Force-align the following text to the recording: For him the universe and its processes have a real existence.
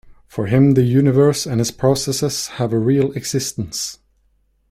For 0.25 0.47
him 0.47 0.71
the 0.71 0.81
universe 0.81 1.45
and 1.45 1.61
its 1.61 1.69
processes 1.69 2.47
have 2.57 2.73
a 2.73 2.79
real 2.79 3.11
existence. 3.11 3.99